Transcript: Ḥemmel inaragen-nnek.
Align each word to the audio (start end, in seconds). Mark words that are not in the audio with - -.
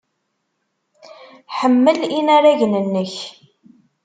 Ḥemmel 1.57 1.99
inaragen-nnek. 2.17 3.15